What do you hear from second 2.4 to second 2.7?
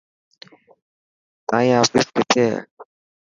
هي.